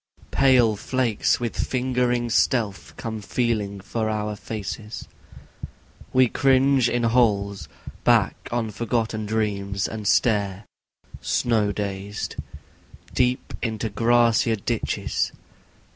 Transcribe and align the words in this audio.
II 0.01 0.25
Pale 0.31 0.75
flakes 0.77 1.39
with 1.39 1.71
lingering 1.71 2.31
stealth 2.31 2.95
come 2.97 3.21
feeling 3.21 3.79
for 3.79 4.09
our 4.09 4.35
faces 4.35 5.07
We 6.11 6.27
cringe 6.27 6.89
in 6.89 7.03
holes, 7.03 7.67
back 8.03 8.49
on 8.51 8.71
forgotten 8.71 9.27
dreams, 9.27 9.87
and 9.87 10.07
stare, 10.07 10.65
snow 11.21 11.71
dazed, 11.71 12.37
Deep 13.13 13.53
into 13.61 13.91
grassier 13.91 14.55
ditches. 14.55 15.31